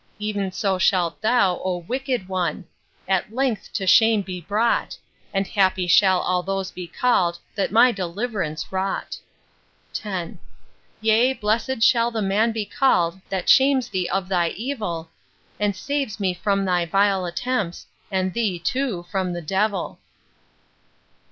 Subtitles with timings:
[0.19, 2.65] Ev'n so shalt thou, O wicked one!
[3.07, 4.97] At length to shame be brought,
[5.31, 9.19] And happy shall all those be call'd That my deliv'rance wrought.
[10.03, 10.31] X.
[11.01, 15.11] Yea, blessed shall the man be called That shames thee of thy evil,
[15.59, 19.99] And saves me from thy vile attempts, And thee, too, from the d—l.